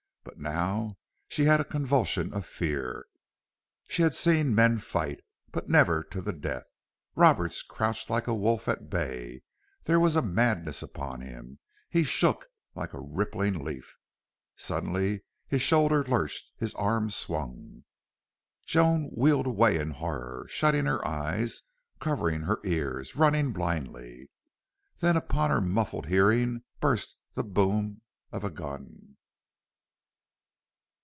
But 0.23 0.37
now 0.37 0.97
she 1.27 1.45
had 1.45 1.59
a 1.59 1.63
convulsion 1.65 2.31
of 2.31 2.45
fear. 2.45 3.05
She 3.87 4.03
had 4.03 4.13
seen 4.13 4.53
men 4.55 4.77
fight, 4.77 5.19
but 5.51 5.67
never 5.69 6.03
to 6.05 6.21
the 6.21 6.31
death. 6.31 6.65
Roberts 7.15 7.63
crouched 7.63 8.07
like 8.09 8.27
a 8.27 8.33
wolf 8.35 8.67
at 8.67 8.87
bay. 8.89 9.41
There 9.83 9.99
was 9.99 10.15
a 10.15 10.21
madness 10.21 10.81
upon 10.83 11.21
him. 11.21 11.57
He 11.89 12.03
shook 12.03 12.45
like 12.75 12.93
a 12.93 12.99
rippling 13.01 13.59
leaf. 13.65 13.97
Suddenly 14.55 15.23
his 15.47 15.63
shoulder 15.63 16.03
lurched 16.03 16.51
his 16.55 16.75
arm 16.75 17.09
swung. 17.09 17.83
Joan 18.65 19.05
wheeled 19.15 19.47
away 19.47 19.77
in 19.77 19.89
horror, 19.91 20.45
shutting 20.49 20.85
her 20.85 21.05
eyes, 21.07 21.63
covering 21.99 22.41
her 22.43 22.59
ears, 22.63 23.15
running 23.15 23.53
blindly. 23.53 24.29
Then 24.99 25.17
upon 25.17 25.49
her 25.49 25.61
muffled 25.61 26.07
hearing 26.07 26.61
burst 26.79 27.15
the 27.33 27.43
boom 27.43 28.01
of 28.31 28.43
a 28.43 28.51
gun. 28.51 29.07